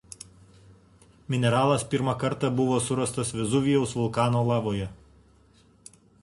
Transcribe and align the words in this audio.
Mineralas 1.33 1.85
pirmą 1.91 2.15
kartą 2.23 2.51
buvo 2.61 2.79
surastas 2.87 3.35
Vezuvijaus 3.41 3.95
vulkano 3.99 4.43
lavoje. 4.49 4.89